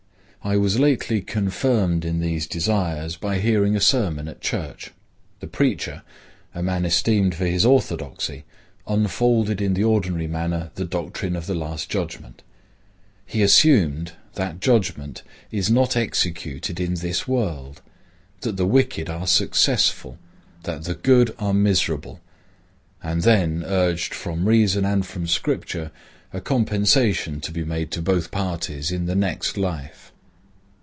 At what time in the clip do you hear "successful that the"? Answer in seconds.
19.27-20.95